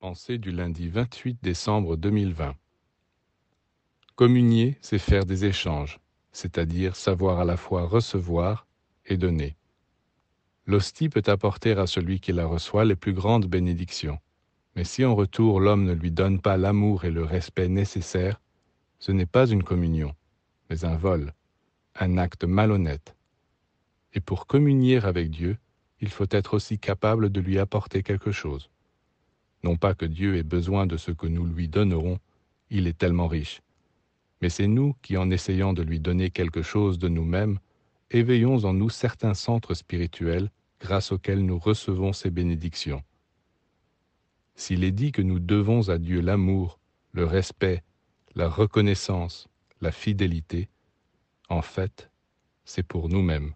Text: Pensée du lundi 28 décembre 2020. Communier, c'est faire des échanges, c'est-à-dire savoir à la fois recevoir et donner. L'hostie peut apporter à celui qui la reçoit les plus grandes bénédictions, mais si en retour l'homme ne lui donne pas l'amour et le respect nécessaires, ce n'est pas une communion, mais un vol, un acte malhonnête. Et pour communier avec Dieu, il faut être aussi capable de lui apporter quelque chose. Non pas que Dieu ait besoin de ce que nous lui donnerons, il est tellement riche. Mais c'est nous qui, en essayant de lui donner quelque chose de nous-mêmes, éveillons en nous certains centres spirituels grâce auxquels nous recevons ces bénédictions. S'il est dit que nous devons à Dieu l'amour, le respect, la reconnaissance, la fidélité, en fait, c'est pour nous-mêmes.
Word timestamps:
Pensée 0.00 0.38
du 0.38 0.50
lundi 0.50 0.88
28 0.88 1.40
décembre 1.42 1.94
2020. 1.94 2.54
Communier, 4.14 4.78
c'est 4.80 4.98
faire 4.98 5.26
des 5.26 5.44
échanges, 5.44 6.00
c'est-à-dire 6.32 6.96
savoir 6.96 7.38
à 7.38 7.44
la 7.44 7.58
fois 7.58 7.84
recevoir 7.84 8.66
et 9.04 9.18
donner. 9.18 9.58
L'hostie 10.64 11.10
peut 11.10 11.22
apporter 11.26 11.72
à 11.72 11.86
celui 11.86 12.18
qui 12.18 12.32
la 12.32 12.46
reçoit 12.46 12.86
les 12.86 12.96
plus 12.96 13.12
grandes 13.12 13.44
bénédictions, 13.44 14.18
mais 14.74 14.84
si 14.84 15.04
en 15.04 15.14
retour 15.14 15.60
l'homme 15.60 15.84
ne 15.84 15.92
lui 15.92 16.10
donne 16.10 16.40
pas 16.40 16.56
l'amour 16.56 17.04
et 17.04 17.10
le 17.10 17.22
respect 17.22 17.68
nécessaires, 17.68 18.40
ce 19.00 19.12
n'est 19.12 19.26
pas 19.26 19.48
une 19.48 19.62
communion, 19.62 20.14
mais 20.70 20.86
un 20.86 20.96
vol, 20.96 21.34
un 21.96 22.16
acte 22.16 22.44
malhonnête. 22.44 23.14
Et 24.14 24.20
pour 24.20 24.46
communier 24.46 24.96
avec 24.96 25.28
Dieu, 25.28 25.58
il 26.00 26.08
faut 26.08 26.28
être 26.30 26.54
aussi 26.54 26.78
capable 26.78 27.28
de 27.28 27.40
lui 27.42 27.58
apporter 27.58 28.02
quelque 28.02 28.32
chose. 28.32 28.70
Non 29.62 29.76
pas 29.76 29.94
que 29.94 30.06
Dieu 30.06 30.36
ait 30.36 30.42
besoin 30.42 30.86
de 30.86 30.96
ce 30.96 31.10
que 31.10 31.26
nous 31.26 31.44
lui 31.44 31.68
donnerons, 31.68 32.18
il 32.70 32.86
est 32.86 32.96
tellement 32.96 33.28
riche. 33.28 33.60
Mais 34.40 34.48
c'est 34.48 34.68
nous 34.68 34.94
qui, 35.02 35.16
en 35.16 35.30
essayant 35.30 35.72
de 35.72 35.82
lui 35.82 36.00
donner 36.00 36.30
quelque 36.30 36.62
chose 36.62 36.98
de 36.98 37.08
nous-mêmes, 37.08 37.58
éveillons 38.10 38.64
en 38.64 38.72
nous 38.72 38.88
certains 38.88 39.34
centres 39.34 39.74
spirituels 39.74 40.50
grâce 40.80 41.12
auxquels 41.12 41.44
nous 41.44 41.58
recevons 41.58 42.12
ces 42.12 42.30
bénédictions. 42.30 43.02
S'il 44.54 44.84
est 44.84 44.92
dit 44.92 45.12
que 45.12 45.22
nous 45.22 45.38
devons 45.38 45.88
à 45.88 45.98
Dieu 45.98 46.20
l'amour, 46.20 46.78
le 47.12 47.24
respect, 47.24 47.82
la 48.34 48.48
reconnaissance, 48.48 49.48
la 49.80 49.92
fidélité, 49.92 50.68
en 51.48 51.62
fait, 51.62 52.10
c'est 52.64 52.82
pour 52.82 53.08
nous-mêmes. 53.08 53.54